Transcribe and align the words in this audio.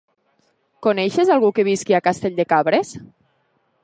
Coneixes 0.85 1.29
algú 1.35 1.51
que 1.59 1.65
visqui 1.67 1.97
a 1.97 2.01
Castell 2.07 2.39
de 2.39 2.47
Cabres? 2.55 2.95